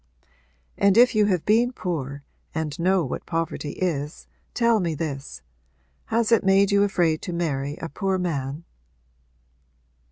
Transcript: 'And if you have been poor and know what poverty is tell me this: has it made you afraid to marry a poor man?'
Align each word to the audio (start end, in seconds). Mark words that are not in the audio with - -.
'And 0.79 0.97
if 0.97 1.13
you 1.13 1.27
have 1.27 1.45
been 1.45 1.71
poor 1.73 2.23
and 2.55 2.79
know 2.79 3.05
what 3.05 3.27
poverty 3.27 3.73
is 3.73 4.25
tell 4.55 4.79
me 4.79 4.95
this: 4.95 5.43
has 6.05 6.31
it 6.31 6.43
made 6.43 6.71
you 6.71 6.81
afraid 6.81 7.21
to 7.21 7.31
marry 7.31 7.77
a 7.77 7.87
poor 7.87 8.17
man?' 8.17 8.63